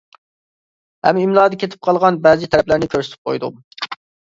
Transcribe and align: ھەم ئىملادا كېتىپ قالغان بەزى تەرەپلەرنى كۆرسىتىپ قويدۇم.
ھەم 1.07 1.19
ئىملادا 1.25 1.59
كېتىپ 1.65 1.85
قالغان 1.89 2.19
بەزى 2.25 2.51
تەرەپلەرنى 2.57 2.91
كۆرسىتىپ 2.97 3.31
قويدۇم. 3.33 3.63